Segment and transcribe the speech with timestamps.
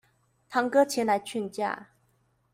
[0.49, 1.89] 堂哥前來勸架